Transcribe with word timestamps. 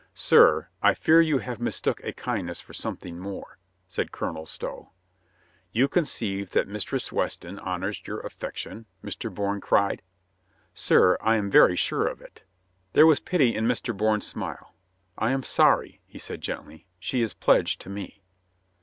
"Sir, 0.15 0.67
I 0.81 0.95
fear 0.95 1.21
you 1.21 1.37
have 1.37 1.59
mistook 1.59 2.03
a 2.03 2.11
kindness 2.11 2.59
for 2.59 2.73
some 2.73 2.95
thing 2.95 3.19
more," 3.19 3.59
said 3.87 4.11
Colonel 4.11 4.47
Stow. 4.47 4.89
"You 5.73 5.87
conceive 5.87 6.53
that 6.53 6.67
Mistress 6.67 7.11
Weston 7.11 7.59
honors 7.59 8.01
your 8.07 8.19
affection?" 8.21 8.87
Mr. 9.05 9.31
Bourne 9.31 9.61
cried. 9.61 10.01
"Sir, 10.73 11.19
I 11.21 11.35
am 11.35 11.51
very 11.51 11.75
sure 11.75 12.07
of 12.07 12.19
it." 12.19 12.43
There 12.93 13.05
was 13.05 13.19
pity 13.19 13.53
in 13.55 13.67
Mr. 13.67 13.95
Bourne's 13.95 14.25
smile. 14.25 14.73
"I 15.19 15.29
am 15.29 15.43
sorry," 15.43 16.01
he 16.07 16.17
said 16.17 16.41
gently; 16.41 16.87
"she 16.97 17.21
is 17.21 17.35
pledged 17.35 17.79
to 17.81 17.89
me." 17.91 18.23